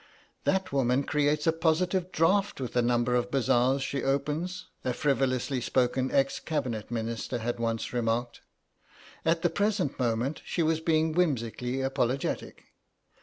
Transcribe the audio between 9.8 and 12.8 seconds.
moment she was being whimsically apologetic.